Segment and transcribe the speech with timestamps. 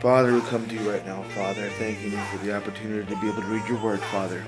[0.00, 3.28] Father, we come to you right now, Father, thanking you for the opportunity to be
[3.28, 4.42] able to read your word, Father.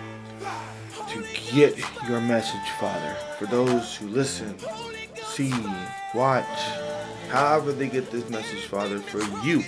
[1.11, 3.15] To get your message, Father.
[3.39, 4.57] For those who listen,
[5.23, 5.53] see,
[6.15, 6.47] watch,
[7.29, 9.63] however they get this message, Father, for you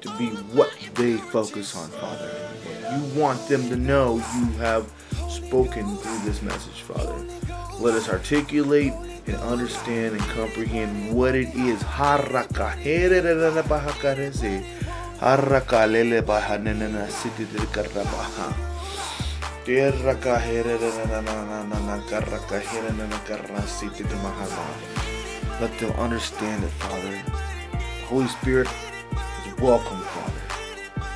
[0.00, 2.30] to be what they focus on, Father.
[2.94, 4.90] You want them to know you have
[5.48, 7.24] spoken through this message, Father.
[7.80, 8.92] Let us articulate
[9.26, 11.80] and understand and comprehend what it is.
[25.62, 27.16] Let them understand it, Father.
[28.04, 28.68] Holy Spirit
[29.46, 30.42] is welcome, Father.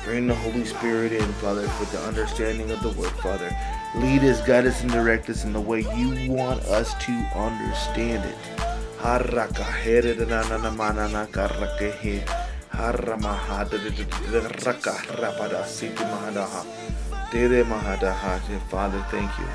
[0.03, 3.55] Bring the Holy Spirit in, Father, for the understanding of the word, Father.
[3.95, 8.25] Lead us, guide us, and direct us in the way you want us to understand
[8.25, 8.35] it.
[18.69, 19.45] Father, thank you.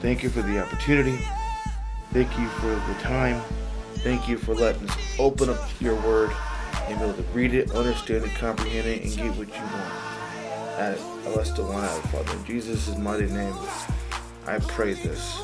[0.00, 1.18] Thank you for the opportunity.
[2.12, 3.40] Thank you for the time.
[3.98, 6.32] Thank you for letting us open up your word
[6.88, 10.01] and be able to read it, understand it, comprehend it, and get what you want.
[10.78, 12.36] At one out, Father.
[12.36, 13.54] In Jesus' mighty name,
[14.46, 15.40] I pray this.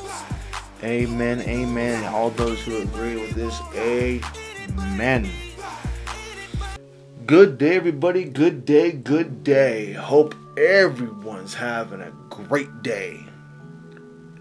[0.83, 2.03] Amen, amen.
[2.05, 5.29] All those who agree with this, amen.
[7.25, 8.23] Good day, everybody.
[8.23, 9.93] Good day, good day.
[9.93, 13.19] Hope everyone's having a great day.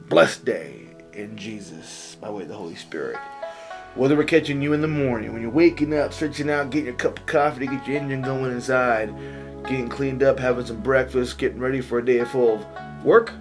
[0.09, 3.19] Blessed day in Jesus by way of the Holy Spirit.
[3.95, 6.95] Whether we're catching you in the morning, when you're waking up, stretching out, getting your
[6.95, 9.13] cup of coffee to get your engine going inside,
[9.65, 13.33] getting cleaned up, having some breakfast, getting ready for a day full of work,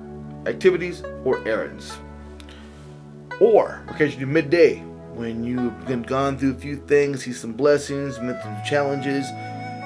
[0.46, 1.98] activities, or errands.
[3.40, 4.80] Or we're catching you midday
[5.14, 9.26] when you've been gone through a few things, see some blessings, met some challenges,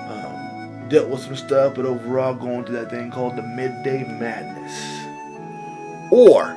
[0.07, 4.73] um, dealt with some stuff, but overall going through that thing called the midday madness.
[6.11, 6.55] Or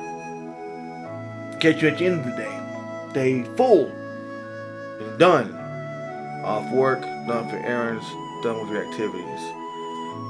[1.59, 2.59] catch you at the end of the day,
[3.15, 3.87] day full,
[4.99, 5.55] and done,
[6.43, 8.05] off work, done for errands,
[8.43, 9.39] done with your activities.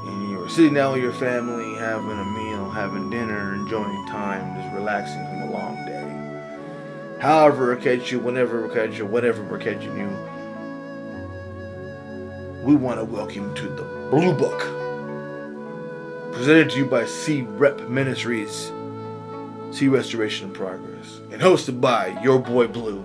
[0.06, 4.56] And you were sitting down with your family, having a meal, having dinner, enjoying time,
[4.62, 7.20] just relaxing from a long day.
[7.20, 10.10] However, we catch you, whenever we catch you, whatever we're catching you,
[12.64, 14.60] we want to welcome you to the Blue Book.
[16.34, 18.72] Presented to you by SeeRIP Ministries,
[19.76, 23.04] See Restoration in Progress, and hosted by your boy Blue.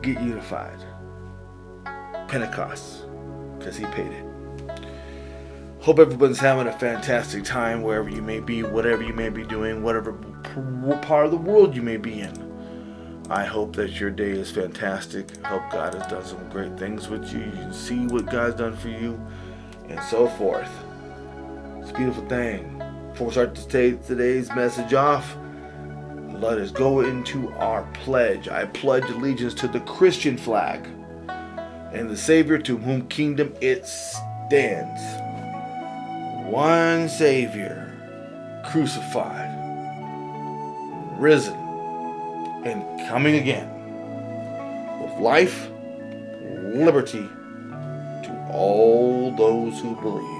[0.00, 0.82] Get unified.
[2.26, 3.04] Pentecost,
[3.58, 4.24] because he paid it.
[5.80, 9.82] Hope everyone's having a fantastic time wherever you may be, whatever you may be doing,
[9.82, 10.14] whatever
[11.02, 13.26] part of the world you may be in.
[13.28, 15.36] I hope that your day is fantastic.
[15.44, 17.40] Hope God has done some great things with you.
[17.40, 19.20] You can see what God's done for you,
[19.86, 20.72] and so forth.
[21.82, 22.82] It's a beautiful thing.
[23.20, 25.36] Before we start to take today's message off,
[26.30, 28.48] let us go into our pledge.
[28.48, 30.86] I pledge allegiance to the Christian flag
[31.92, 35.02] and the Savior to whom kingdom it stands.
[36.50, 37.92] One Savior,
[38.64, 39.50] crucified,
[41.18, 41.52] risen,
[42.64, 43.68] and coming again,
[45.02, 45.68] with life,
[46.72, 47.28] liberty
[48.24, 50.39] to all those who believe.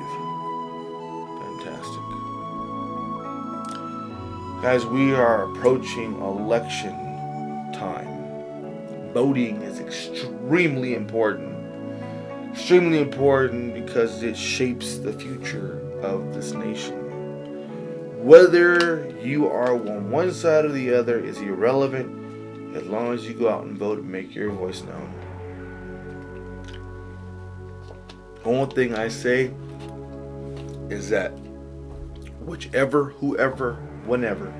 [4.62, 6.92] Guys, we are approaching election
[7.72, 9.10] time.
[9.14, 11.56] Voting is extremely important.
[12.52, 16.94] Extremely important because it shapes the future of this nation.
[18.22, 23.32] Whether you are on one side or the other is irrelevant as long as you
[23.32, 25.14] go out and vote and make your voice known.
[28.44, 29.54] Only thing I say
[30.90, 31.30] is that
[32.44, 33.78] whichever, whoever,
[34.10, 34.52] whenever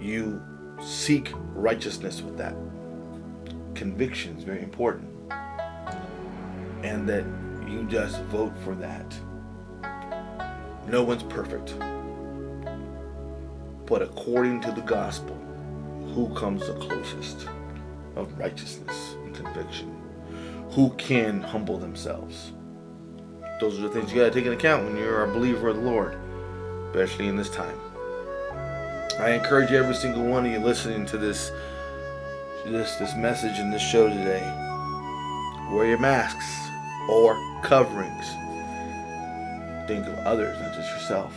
[0.00, 0.42] you
[0.82, 2.56] seek righteousness with that,
[3.76, 5.08] conviction is very important.
[6.82, 7.24] And that
[7.68, 9.16] you just vote for that.
[10.88, 11.78] No one's perfect.
[13.86, 15.36] But according to the gospel,
[16.14, 17.46] who comes the closest
[18.16, 19.96] of righteousness and conviction?
[20.70, 22.50] Who can humble themselves?
[23.60, 25.82] Those are the things you gotta take into account when you're a believer of the
[25.82, 26.18] Lord,
[26.88, 27.78] especially in this time.
[29.18, 31.50] I encourage every single one of you listening to this
[32.64, 34.42] this this message and this show today.
[35.70, 36.46] Wear your masks
[37.08, 38.26] or coverings.
[39.86, 41.32] Think of others, not just yourself.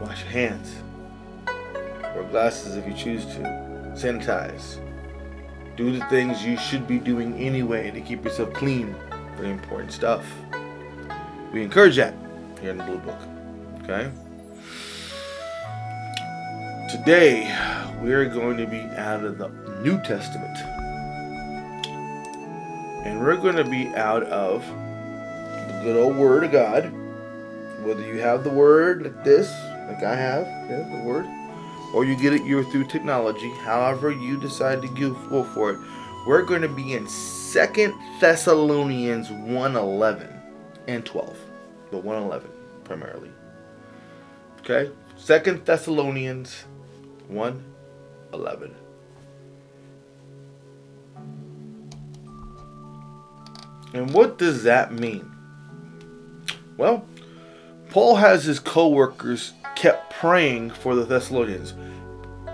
[0.00, 0.74] Wash your hands.
[1.46, 3.40] Wear glasses if you choose to.
[3.94, 4.78] Sanitize.
[5.76, 8.94] Do the things you should be doing anyway to keep yourself clean.
[9.36, 10.24] Very important stuff.
[11.52, 12.14] We encourage that
[12.60, 13.18] here in the Blue Book.
[13.82, 14.08] Okay?
[16.88, 17.52] Today,
[18.00, 19.48] we're going to be out of the
[19.82, 20.56] New Testament.
[23.04, 26.92] And we're going to be out of the good old Word of God.
[27.82, 29.50] Whether you have the Word like this,
[29.88, 31.26] like I have, yeah, the Word,
[31.92, 35.80] or you get it you're through technology, however you decide to go for it.
[36.28, 40.39] We're going to be in Second Thessalonians 1:11
[40.90, 41.36] and 12,
[41.90, 42.50] but 1:11
[42.84, 43.30] primarily.
[44.60, 46.64] Okay, Second Thessalonians
[47.28, 48.74] 1:11.
[53.92, 55.30] And what does that mean?
[56.76, 57.04] Well,
[57.90, 61.74] Paul has his co-workers kept praying for the Thessalonians.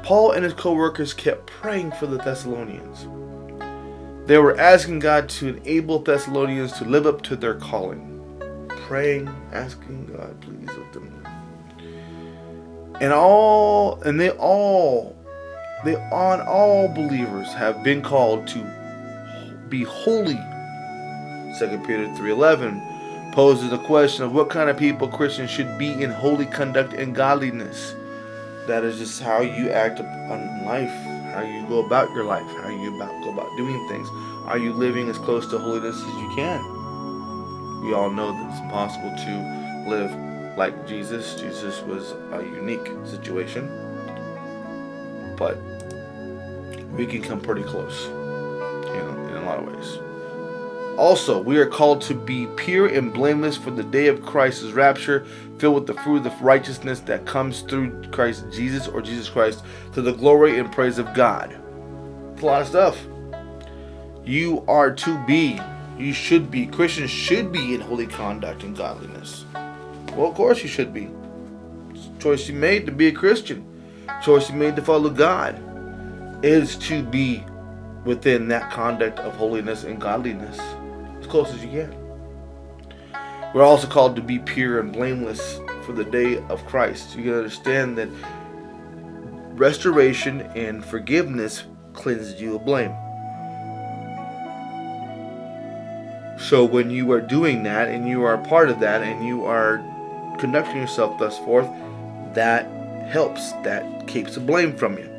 [0.02, 3.06] Paul and his co-workers kept praying for the Thessalonians.
[4.26, 8.15] They were asking God to enable Thessalonians to live up to their calling.
[8.86, 11.26] Praying, asking God, please let them.
[13.00, 15.16] And all and they all
[15.84, 18.64] they on all believers have been called to
[19.68, 20.38] be holy.
[21.58, 26.10] 2 Peter 3:11 poses the question of what kind of people Christians should be in
[26.12, 27.92] holy conduct and godliness.
[28.68, 30.94] That is just how you act on life,
[31.34, 34.08] how you go about your life, how you about, go about doing things.
[34.46, 36.75] Are you living as close to holiness as you can?
[37.86, 40.12] We all know that it's impossible to live
[40.58, 41.40] like Jesus.
[41.40, 43.68] Jesus was a unique situation,
[45.38, 45.56] but
[46.96, 49.98] we can come pretty close, you know, in a lot of ways.
[50.98, 55.24] Also, we are called to be pure and blameless for the day of Christ's rapture,
[55.58, 59.62] filled with the fruit of righteousness that comes through Christ Jesus or Jesus Christ
[59.92, 61.56] to the glory and praise of God.
[62.32, 62.98] It's a lot of stuff.
[64.24, 65.60] You are to be,
[65.98, 69.44] you should be, Christians should be in holy conduct and godliness.
[70.12, 71.08] Well, of course you should be.
[72.18, 73.64] Choice you made to be a Christian.
[74.22, 75.60] Choice you made to follow God
[76.44, 77.44] is to be
[78.04, 80.58] within that conduct of holiness and godliness
[81.20, 82.06] as close as you can.
[83.54, 87.16] We're also called to be pure and blameless for the day of Christ.
[87.16, 88.08] You can understand that
[89.54, 92.94] restoration and forgiveness cleanses you of blame.
[96.48, 99.78] So when you are doing that and you are part of that and you are
[100.38, 101.68] conducting yourself thus forth,
[102.34, 102.70] that
[103.08, 103.50] helps.
[103.64, 105.10] That keeps the blame from you.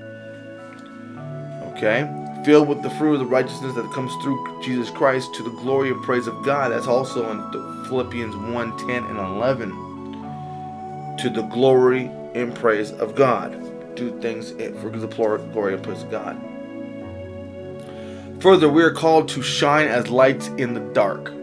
[1.73, 2.09] Okay?
[2.45, 5.91] Filled with the fruit of the righteousness that comes through Jesus Christ to the glory
[5.91, 6.71] and praise of God.
[6.71, 11.17] That's also in Philippians 1 10 and 11.
[11.17, 13.51] To the glory and praise of God.
[13.97, 16.41] Do things eh, for the glory and praise of God.
[18.39, 21.33] Further, we are called to shine as lights in the dark.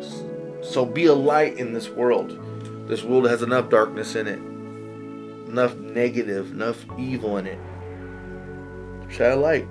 [0.62, 2.38] So be a light in this world.
[2.88, 4.38] This world has enough darkness in it,
[5.48, 7.58] enough negative, enough evil in it.
[9.10, 9.68] Shine a light.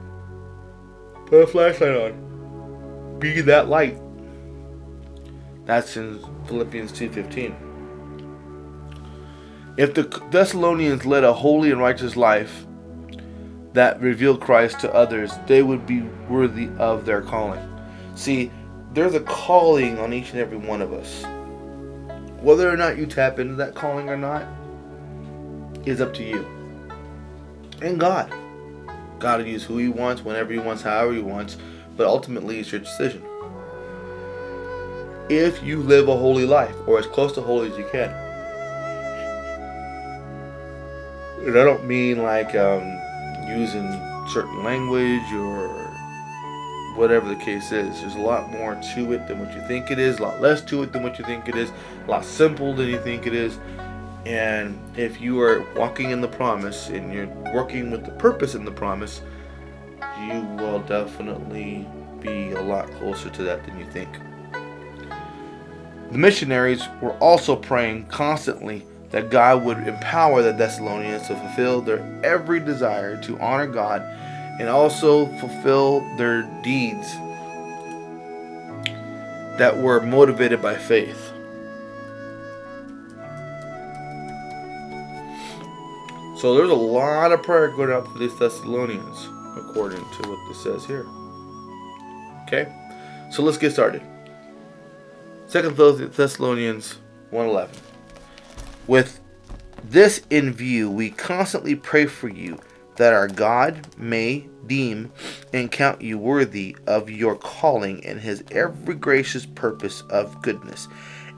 [1.28, 3.20] Put a flashlight on.
[3.20, 3.98] Be that light.
[5.66, 7.56] That's in Philippians 2:15.
[9.78, 12.66] If the Thessalonians led a holy and righteous life,
[13.74, 17.68] that reveal Christ to others, they would be worthy of their calling.
[18.16, 18.52] See,
[18.94, 21.26] there's a calling on each and every one of us.
[22.42, 24.46] Whether or not you tap into that calling or not
[25.86, 26.46] is up to you.
[27.82, 28.32] And God.
[29.20, 31.58] God will use who He wants, whenever He wants, however He wants,
[31.98, 33.24] but ultimately it's your decision.
[35.30, 38.10] If you live a holy life, or as close to holy as you can.
[41.46, 43.00] And I don't mean like um,
[43.44, 43.92] using
[44.30, 45.68] certain language or
[46.96, 48.02] whatever the case is.
[48.02, 50.62] There's a lot more to it than what you think it is, a lot less
[50.66, 51.72] to it than what you think it is,
[52.08, 53.58] a lot simple than you think it is.
[54.26, 58.64] And if you are walking in the promise and you're working with the purpose in
[58.64, 59.22] the promise,
[60.22, 61.88] you will definitely
[62.22, 64.10] be a lot closer to that than you think.
[66.12, 72.04] The missionaries were also praying constantly that God would empower the Thessalonians to fulfill their
[72.24, 74.02] every desire to honor God
[74.60, 77.14] and also fulfill their deeds
[79.60, 81.32] that were motivated by faith.
[86.40, 90.64] So there's a lot of prayer going out to these Thessalonians, according to what this
[90.64, 91.06] says here.
[92.48, 92.68] Okay,
[93.32, 94.02] so let's get started.
[95.48, 96.98] Second Thessalonians
[97.32, 97.93] 1:11.
[98.88, 99.20] With
[99.84, 102.60] this in view, we constantly pray for you
[102.96, 105.12] that our God may deem
[105.52, 110.88] and count you worthy of your calling and his every gracious purpose of goodness,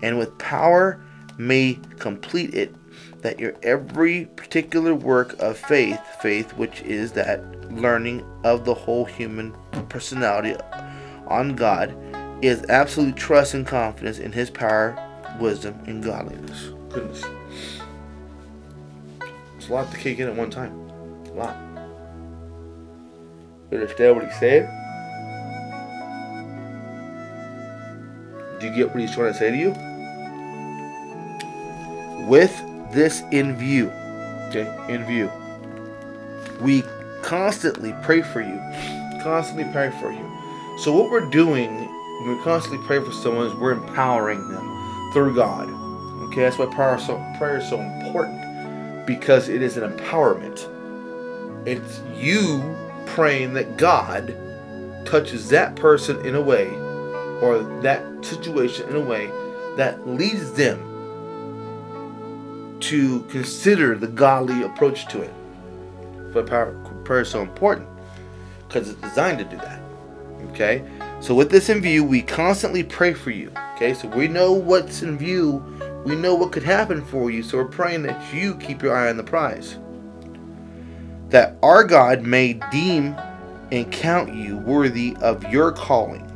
[0.02, 1.02] and with power
[1.38, 2.74] may complete it,
[3.22, 9.06] that your every particular work of faith, faith which is that learning of the whole
[9.06, 9.54] human
[9.90, 10.56] personality
[11.28, 11.96] on God,
[12.44, 14.96] is absolute trust and confidence in his power,
[15.40, 16.70] wisdom, and godliness.
[16.90, 17.24] Goodness.
[19.66, 20.74] It's a lot to kick in at one time.
[21.26, 21.58] A lot.
[23.72, 24.70] You understand what he's saying?
[28.60, 29.72] Do you get what he's trying to say to you?
[32.30, 32.56] With
[32.94, 33.88] this in view,
[34.50, 35.32] okay, in view,
[36.62, 36.84] we
[37.24, 38.62] constantly pray for you.
[39.24, 40.78] Constantly pray for you.
[40.78, 45.34] So what we're doing when we constantly pray for someone is we're empowering them through
[45.34, 45.68] God.
[46.30, 48.45] Okay, that's why prayer is so, prayer is so important
[49.06, 50.68] because it is an empowerment.
[51.68, 54.36] It's you praying that God
[55.06, 56.68] touches that person in a way
[57.42, 59.28] or that situation in a way
[59.78, 60.80] that leads them
[62.80, 65.34] to consider the godly approach to it.
[66.34, 67.88] But prayer is so important
[68.68, 69.82] because it's designed to do that.
[70.52, 70.84] Okay?
[71.22, 73.52] So, with this in view, we constantly pray for you.
[73.76, 73.94] Okay?
[73.94, 75.64] So, we know what's in view,
[76.06, 77.44] we know what could happen for you.
[77.44, 79.78] So, we're praying that you keep your eye on the prize
[81.30, 83.16] that our God may deem
[83.72, 86.32] and count you worthy of your calling.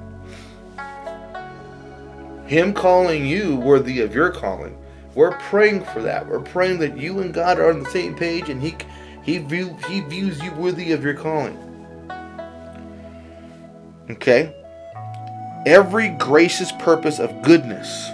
[2.48, 4.76] Him calling you worthy of your calling.
[5.14, 6.28] We're praying for that.
[6.28, 8.76] We're praying that you and God are on the same page and he
[9.24, 11.58] he view, he views you worthy of your calling.
[14.10, 14.56] Okay?
[15.66, 18.10] Every gracious purpose of goodness.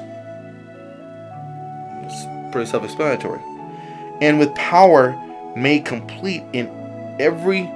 [2.56, 3.42] Pretty self-explanatory.
[4.22, 5.12] And with power
[5.58, 6.70] made complete in
[7.20, 7.70] every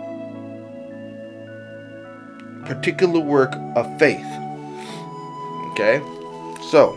[2.65, 4.25] particular work of faith.
[5.71, 6.00] Okay?
[6.71, 6.95] So,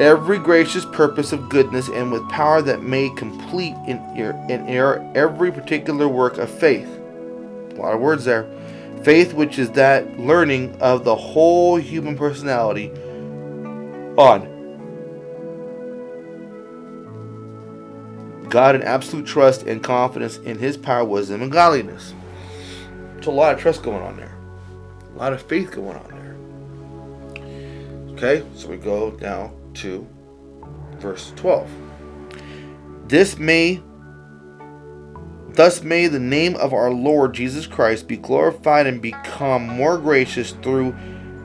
[0.00, 4.68] every gracious purpose of goodness and with power that made complete in, in
[5.14, 6.88] every particular work of faith.
[6.88, 8.48] A lot of words there.
[9.04, 12.90] Faith, which is that learning of the whole human personality
[14.16, 14.57] on
[18.50, 22.14] God in absolute trust and confidence in His power, wisdom, and godliness.
[23.14, 24.36] There's a lot of trust going on there,
[25.14, 26.18] a lot of faith going on there.
[28.12, 30.06] Okay, so we go now to
[30.98, 31.70] verse 12.
[33.06, 33.82] This may,
[35.48, 40.52] thus may the name of our Lord Jesus Christ be glorified and become more gracious
[40.52, 40.92] through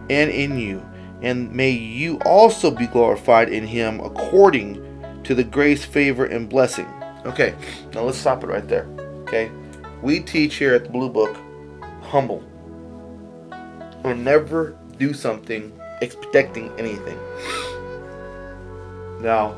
[0.09, 0.85] and in you,
[1.21, 4.92] and may you also be glorified in Him according
[5.23, 6.87] to the grace, favor, and blessing.
[7.25, 7.55] Okay,
[7.93, 8.85] now let's stop it right there.
[9.23, 9.49] Okay,
[10.01, 11.37] we teach here at the Blue Book
[12.01, 12.43] humble.
[14.03, 17.17] Or never do something expecting anything.
[19.21, 19.55] Now,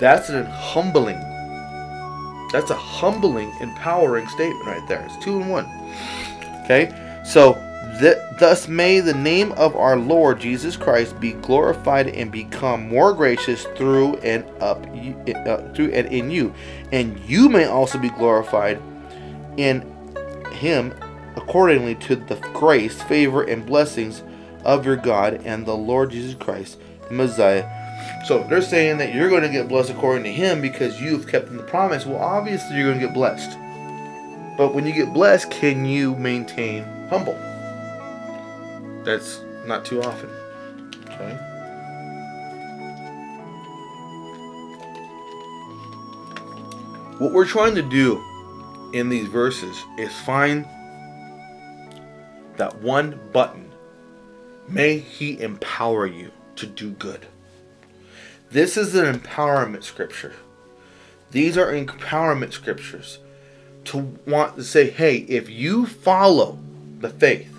[0.00, 1.20] that's an humbling.
[2.52, 5.04] That's a humbling, empowering statement right there.
[5.04, 5.66] It's two in one.
[6.64, 6.90] Okay,
[7.24, 7.54] so
[7.98, 13.12] Th- thus may the name of our Lord Jesus Christ be glorified and become more
[13.12, 16.54] gracious through and up uh, through and in you,
[16.92, 18.80] and you may also be glorified
[19.56, 19.82] in
[20.52, 20.94] him
[21.34, 24.22] accordingly to the grace, favor, and blessings
[24.64, 26.78] of your God and the Lord Jesus Christ,
[27.08, 27.66] the Messiah.
[28.26, 31.50] So they're saying that you're going to get blessed according to him because you've kept
[31.52, 32.06] the promise.
[32.06, 33.58] Well, obviously you're going to get blessed.
[34.56, 37.47] But when you get blessed, can you maintain humble?
[39.08, 40.28] That's not too often.
[41.06, 41.32] Okay.
[47.16, 48.22] What we're trying to do
[48.92, 50.66] in these verses is find
[52.58, 53.72] that one button.
[54.68, 57.24] May He empower you to do good.
[58.50, 60.34] This is an empowerment scripture.
[61.30, 63.20] These are empowerment scriptures
[63.86, 66.58] to want to say, hey, if you follow
[67.00, 67.54] the faith,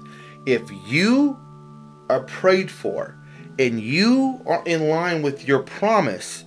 [0.46, 1.40] if you
[2.10, 3.16] are prayed for,
[3.58, 6.46] and you are in line with your promise,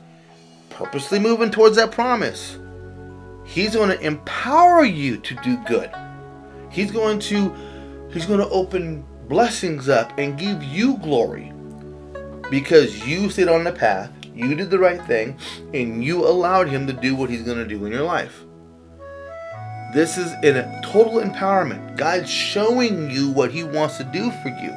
[0.70, 2.58] purposely moving towards that promise,
[3.44, 5.90] He's going to empower you to do good.
[6.70, 7.52] He's going to
[8.12, 11.52] He's going to open blessings up and give you glory
[12.50, 15.38] because you sit on the path, you did the right thing,
[15.72, 18.44] and you allowed him to do what he's going to do in your life.
[19.92, 21.96] This is in a total empowerment.
[21.96, 24.72] God's showing you what he wants to do for you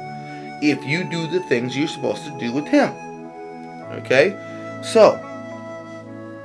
[0.60, 2.92] if you do the things you're supposed to do with him.
[3.92, 4.36] Okay?
[4.82, 5.16] So,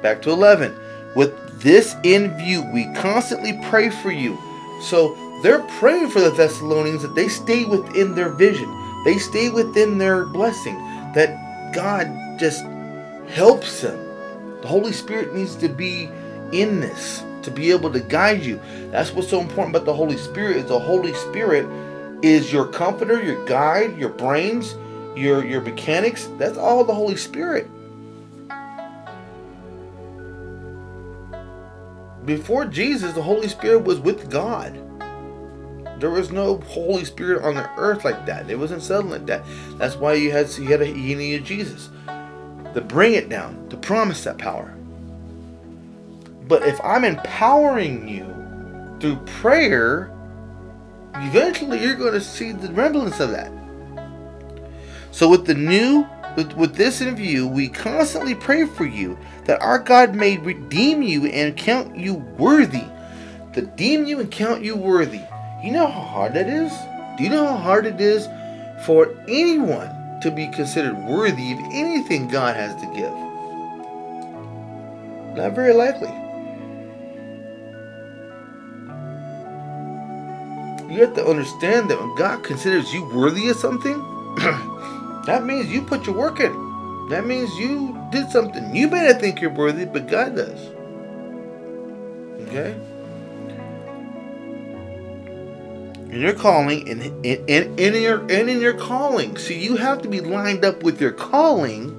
[0.02, 0.74] back to 11.
[1.18, 4.38] With this in view, we constantly pray for you.
[4.82, 8.70] So, they're praying for the Thessalonians that they stay within their vision,
[9.04, 10.78] they stay within their blessing,
[11.14, 12.08] that God
[12.40, 12.64] just
[13.28, 13.98] helps them.
[14.62, 16.10] The Holy Spirit needs to be
[16.54, 18.60] in this to be able to guide you.
[18.92, 21.66] That's what's so important about the Holy Spirit is the Holy Spirit
[22.24, 24.76] is your comforter, your guide, your brains,
[25.16, 26.30] your your mechanics.
[26.38, 27.68] That's all the Holy Spirit.
[32.26, 34.80] Before Jesus, the Holy Spirit was with God.
[36.00, 38.50] There was no Holy Spirit on the earth like that.
[38.50, 39.44] It wasn't settled like that.
[39.78, 41.90] That's why you had you had a, you needed Jesus
[42.74, 44.76] to bring it down, to promise that power.
[46.52, 48.26] But if I'm empowering you
[49.00, 50.12] through prayer,
[51.16, 53.50] eventually you're going to see the remnants of that.
[55.12, 59.62] So with the new with, with this in view, we constantly pray for you that
[59.62, 62.84] our God may redeem you and count you worthy.
[63.54, 65.22] To deem you and count you worthy.
[65.64, 66.74] You know how hard that is?
[67.18, 68.28] Do you know how hard it is
[68.86, 73.14] for anyone to be considered worthy of anything God has to give?
[75.38, 76.12] Not very likely.
[80.92, 83.98] You have to understand that when God considers you worthy of something,
[85.26, 87.08] that means you put your work in.
[87.08, 88.76] That means you did something.
[88.76, 90.60] You may not think you're worthy, but God does.
[92.48, 92.76] Okay?
[96.14, 99.38] In your calling, and in, in, in, your and in your calling.
[99.38, 101.98] See, you have to be lined up with your calling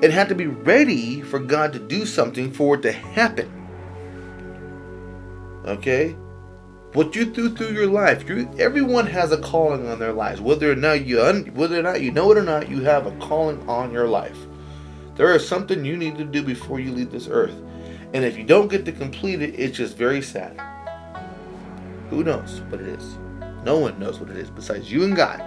[0.00, 3.50] and have to be ready for God to do something for it to happen.
[5.66, 6.14] Okay?
[6.92, 10.40] What you do through your life, you, everyone has a calling on their lives.
[10.40, 13.06] Whether or not you un, whether or not you know it or not, you have
[13.06, 14.36] a calling on your life.
[15.14, 17.54] There is something you need to do before you leave this earth.
[18.12, 20.60] And if you don't get to complete it, it's just very sad.
[22.10, 23.18] Who knows what it is?
[23.64, 25.40] No one knows what it is besides you and God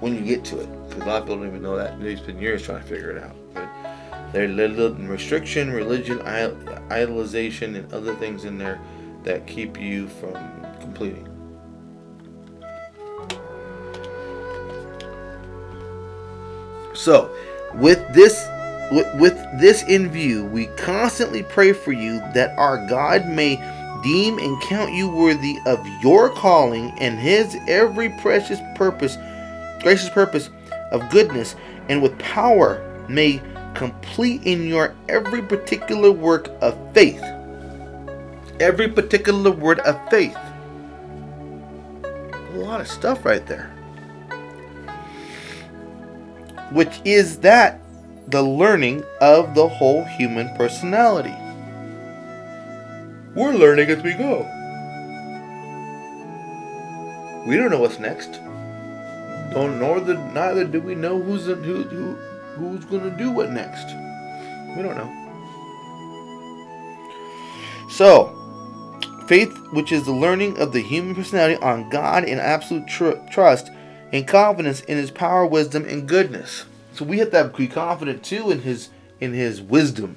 [0.00, 0.88] when you get to it.
[0.88, 2.00] Because a lot of people don't even know that.
[2.00, 3.36] They spend years trying to figure it out.
[3.54, 8.80] But there's little restriction, religion, idolization, and other things in there
[9.22, 11.28] that keep you from completing.
[16.94, 17.34] So,
[17.74, 18.46] with this
[18.92, 23.56] with, this in view, we constantly pray for you that our God may
[24.02, 29.16] deem and count you worthy of your calling and his every precious purpose,
[29.80, 30.50] gracious purpose
[30.90, 31.56] of goodness,
[31.88, 33.40] and with power may
[33.74, 37.22] complete in your every particular work of faith.
[38.60, 40.36] Every particular word of faith.
[42.52, 43.70] A lot of stuff right there.
[46.72, 47.80] Which is that
[48.28, 51.36] the learning of the whole human personality.
[53.34, 54.40] We're learning as we go.
[57.46, 58.32] We don't know what's next.
[59.52, 62.14] Don't nor the neither do we know who's who who
[62.56, 63.86] who's going to do what next.
[64.76, 65.10] We don't know.
[67.90, 68.41] So,
[69.32, 73.70] Faith, which is the learning of the human personality on God in absolute tr- trust
[74.12, 76.66] and confidence in His power, wisdom, and goodness.
[76.92, 78.90] So we have to be confident too in His
[79.20, 80.16] in His wisdom.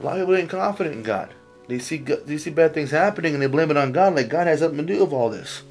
[0.00, 1.32] A lot of people ain't confident in God.
[1.68, 4.48] They see they see bad things happening and they blame it on God, like God
[4.48, 5.62] has something to do with all this.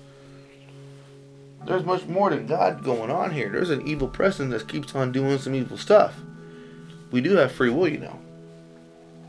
[1.66, 3.50] There's much more than God going on here.
[3.50, 6.16] There's an evil person that keeps on doing some evil stuff.
[7.12, 8.18] We do have free will, you know,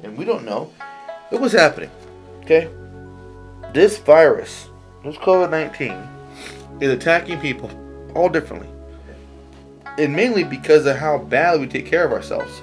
[0.05, 0.73] and we don't know.
[1.31, 1.91] What's happening.
[2.43, 2.71] Okay,
[3.75, 4.71] this virus,
[5.05, 5.97] this COVID nineteen,
[6.81, 7.71] is attacking people
[8.15, 8.69] all differently,
[9.99, 12.63] and mainly because of how badly we take care of ourselves.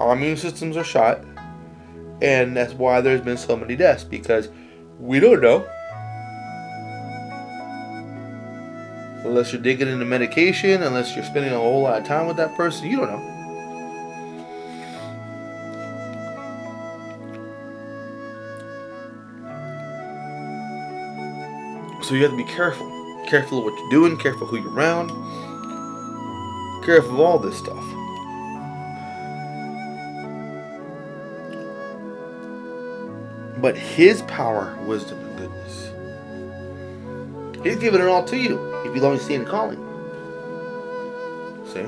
[0.00, 1.20] Our immune systems are shot,
[2.20, 4.48] and that's why there's been so many deaths because
[4.98, 5.66] we don't know.
[9.24, 12.54] Unless you're digging into medication, unless you're spending a whole lot of time with that
[12.56, 13.35] person, you don't know.
[22.06, 22.86] So you have to be careful.
[23.26, 25.08] Careful of what you're doing, careful who you're around,
[26.84, 27.84] careful of all this stuff.
[33.60, 35.90] But his power, wisdom, and goodness.
[37.64, 39.82] He's given it all to you if you only see and calling.
[41.72, 41.86] See?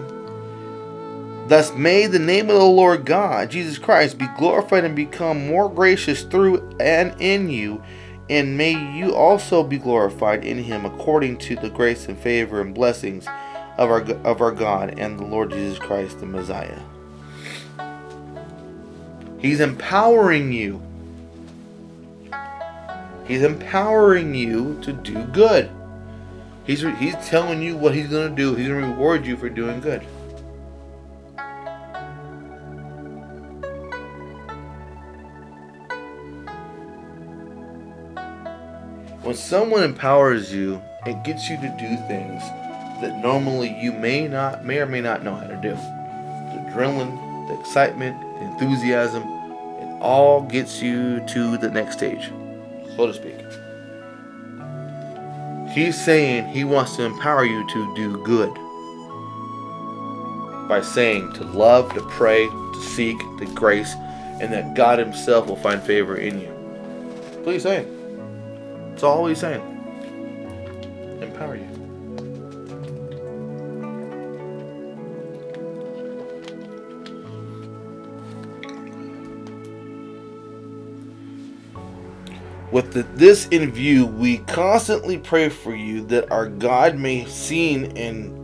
[1.47, 5.73] Thus may the name of the Lord God, Jesus Christ, be glorified and become more
[5.73, 7.81] gracious through and in you,
[8.31, 12.75] and may you also be glorified in him according to the grace and favor and
[12.75, 13.27] blessings
[13.79, 16.81] of our of our God and the Lord Jesus Christ the Messiah.
[19.39, 20.83] He's empowering you.
[23.27, 25.71] He's empowering you to do good.
[26.65, 28.55] He's he's telling you what he's going to do.
[28.55, 30.03] He's going to reward you for doing good.
[39.29, 42.41] When someone empowers you, it gets you to do things
[43.03, 45.75] that normally you may not may or may not know how to do.
[45.75, 52.33] The adrenaline, the excitement, the enthusiasm, it all gets you to the next stage,
[52.97, 53.37] so to speak.
[55.75, 58.55] He's saying he wants to empower you to do good
[60.71, 63.95] by saying to love, to pray, to seek the grace,
[64.41, 67.43] and that God Himself will find favor in you.
[67.45, 67.98] Please say He's
[68.99, 69.63] That's all He's saying.
[71.23, 71.69] Empower you.
[82.73, 88.37] With this in view, we constantly pray for you that our God may seen and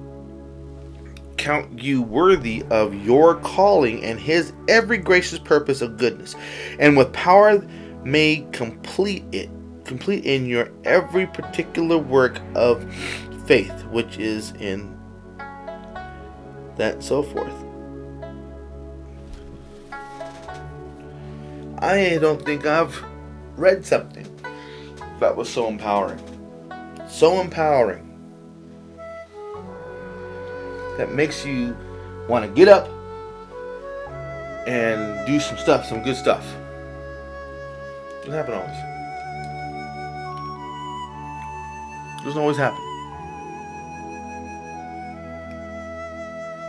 [1.37, 6.37] count you worthy of your calling and his every gracious purpose of goodness,
[6.79, 7.59] and with power
[8.05, 9.51] may complete it,
[9.85, 12.85] complete in your every particular work of
[13.47, 14.99] faith, which is in
[16.77, 17.53] that so forth.
[21.79, 23.05] I don't think I've
[23.57, 24.27] read something
[25.21, 26.21] that was so empowering.
[27.09, 28.11] So empowering.
[30.97, 31.77] That makes you
[32.29, 32.89] want to get up
[34.67, 36.45] and do some stuff, some good stuff.
[38.21, 39.04] Doesn't happen always.
[42.25, 42.81] Doesn't always happen.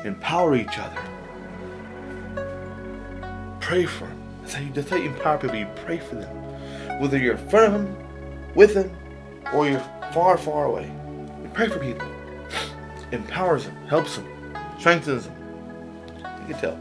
[0.06, 1.02] Empower each other.
[3.60, 4.22] Pray for them.
[4.42, 5.58] That's how you, that's how you empower people.
[5.58, 6.46] You pray for them
[7.00, 7.96] whether you're in front of them,
[8.56, 8.92] with them,
[9.54, 10.92] or you're far, far away.
[11.42, 12.08] You pray for people.
[13.12, 14.28] Empowers them, helps them,
[14.80, 15.36] strengthens them.
[16.48, 16.80] You can tell.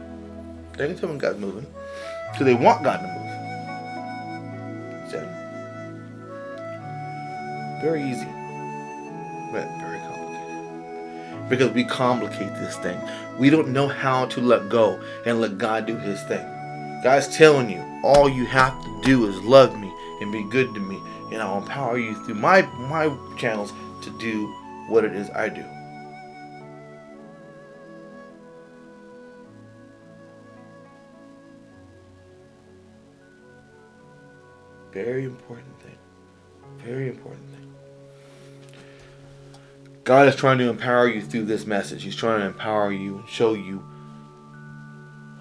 [0.77, 1.67] They can tell when God's moving.
[2.33, 3.25] Because they want God to move.
[7.83, 8.27] Very easy.
[11.49, 13.01] Because we complicate this thing.
[13.39, 16.45] We don't know how to let go and let God do his thing.
[17.03, 20.81] God's telling you, all you have to do is love me and be good to
[20.81, 20.99] me,
[21.33, 24.47] and I'll empower you through my my channels to do
[24.89, 25.65] what it is I do.
[34.93, 35.99] Very important thing.
[36.79, 37.75] Very important thing.
[40.05, 42.03] God is trying to empower you through this message.
[42.03, 43.83] He's trying to empower you and show you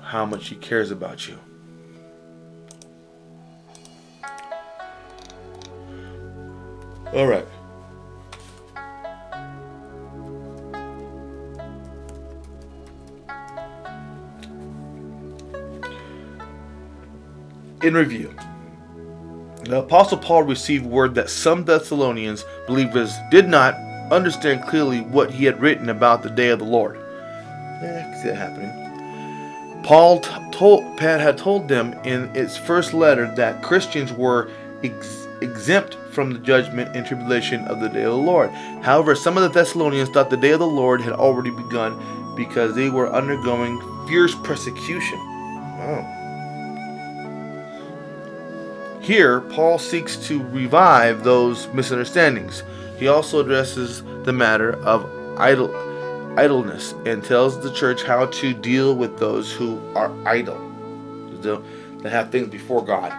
[0.02, 1.38] how much He cares about you.
[7.12, 7.46] All right.
[17.84, 18.34] In review,
[19.66, 23.76] The Apostle Paul received word that some Thessalonians believers did not
[24.12, 26.98] understand clearly what he had written about the day of the Lord.
[27.82, 29.84] Yeah, I can see that happening.
[29.84, 34.50] Paul t- told had told them in its first letter that Christians were
[34.84, 38.50] ex- exempt from the judgment and tribulation of the day of the Lord.
[38.82, 42.76] However, some of the Thessalonians thought the day of the Lord had already begun because
[42.76, 45.20] they were undergoing fierce persecution.
[49.04, 52.64] Here, Paul seeks to revive those misunderstandings.
[52.98, 55.06] He also addresses the matter of
[55.38, 55.74] idle,
[56.38, 60.58] idleness and tells the church how to deal with those who are idle,
[61.42, 63.12] that have things before God,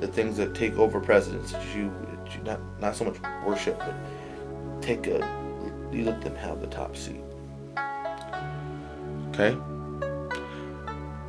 [0.00, 1.52] the things that take over precedence.
[1.74, 1.92] You,
[2.30, 3.94] you not not so much worship, but
[4.82, 5.18] take a
[5.92, 7.20] you let them have the top seat.
[9.30, 9.56] Okay.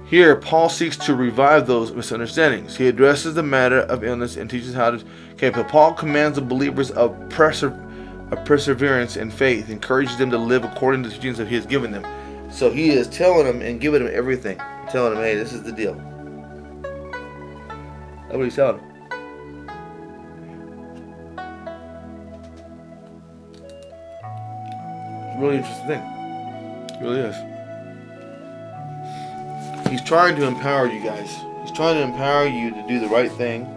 [0.08, 2.78] Here, Paul seeks to revive those misunderstandings.
[2.78, 5.04] He addresses the matter of illness and teaches how to.
[5.36, 10.64] Okay, but Paul commands the believers of, of perseverance and faith, encourages them to live
[10.64, 12.06] according to the teachings that he has given them.
[12.50, 14.58] So he is telling them and giving them everything,
[14.90, 15.96] telling them, "Hey, this is the deal."
[18.28, 18.92] That's what he's telling them.
[25.28, 26.02] It's really interesting thing.
[26.92, 27.36] It really is.
[29.90, 31.30] He's trying to empower you guys.
[31.62, 33.68] He's trying to empower you to do the right thing,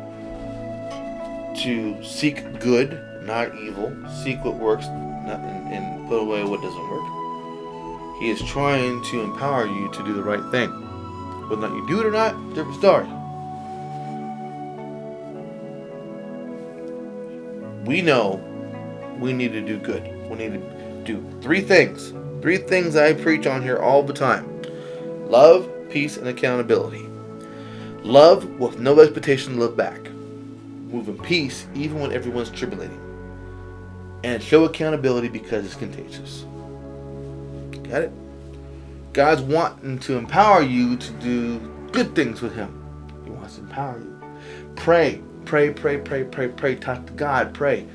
[1.62, 6.90] to seek good, not evil, seek what works, not, and, and put away what doesn't
[6.90, 8.18] work.
[8.20, 10.70] He is trying to empower you to do the right thing.
[11.48, 13.06] Whether you do it or not, different story.
[17.84, 18.44] We know
[19.18, 20.04] we need to do good.
[20.28, 22.12] We need to do three things.
[22.42, 24.62] Three things I preach on here all the time
[25.28, 27.06] love, peace, and accountability.
[28.02, 30.08] Love with no expectation to look back.
[30.88, 33.00] Move in peace even when everyone's tribulating.
[34.24, 36.44] And show accountability because it's contagious.
[37.88, 38.12] Got it?
[39.12, 41.58] God's wanting to empower you to do
[41.92, 42.74] good things with Him.
[43.24, 44.20] He wants to empower you.
[44.76, 46.74] Pray, pray, pray, pray, pray, pray.
[46.74, 47.86] Talk to God, pray.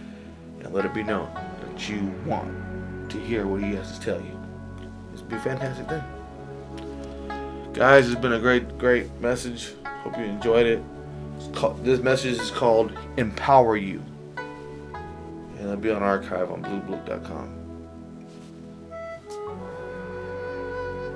[0.60, 1.30] And let it be known
[1.62, 4.40] that you want to hear what He has to tell you.
[5.14, 6.04] It's be a fantastic thing.
[7.74, 9.74] Guys, it's been a great, great message.
[10.04, 10.84] Hope you enjoyed it.
[11.84, 14.02] This message is called Empower You.
[14.38, 17.64] And it'll be on archive on bluebook.com.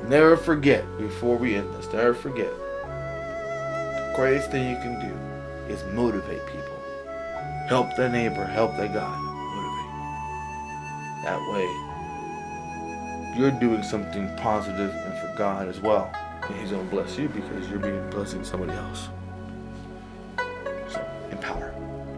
[0.08, 5.14] Never forget, before we end this, never forget, the greatest thing you can do
[5.74, 6.78] is motivate people.
[7.68, 9.20] Help their neighbor, help their God.
[9.20, 9.92] Motivate.
[11.26, 11.68] That way,
[13.38, 16.10] you're doing something positive and for God as well.
[16.44, 19.10] And He's going to bless you because you're being blessing somebody else.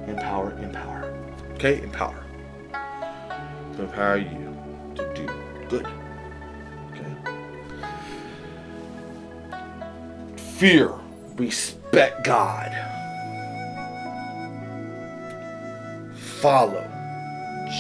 [0.10, 1.14] Empower, empower.
[1.54, 1.82] Okay?
[1.84, 2.24] Empower.
[3.76, 4.58] To empower you
[4.96, 5.30] to do
[5.70, 5.88] good.
[6.92, 7.16] Okay?
[10.58, 10.94] Fear.
[11.36, 12.72] Respect God.
[16.42, 16.86] Follow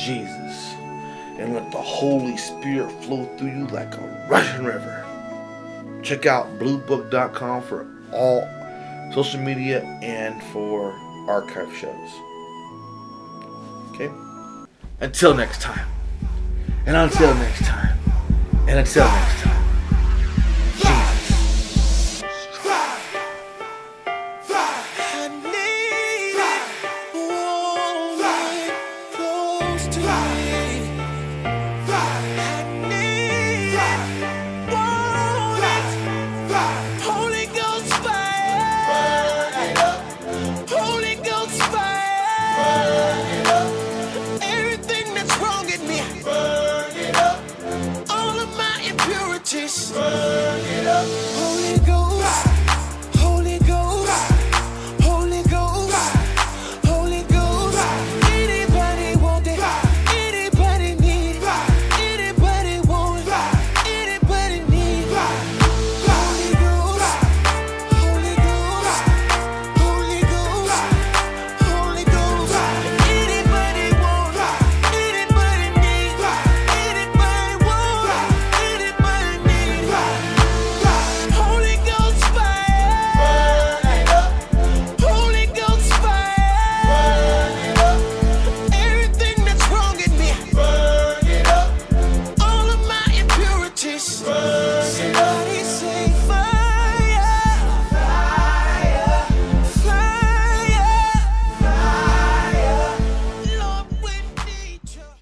[0.05, 0.73] Jesus.
[1.39, 5.05] And let the Holy Spirit flow through you like a rushing river.
[6.03, 8.47] Check out bluebook.com for all
[9.13, 10.93] social media and for
[11.29, 12.09] archive shows.
[13.91, 14.11] Okay?
[14.99, 15.87] Until next time.
[16.85, 17.97] And until next time.
[18.67, 19.38] And until next time.
[49.49, 52.18] Just burn it up, Holy Ghost.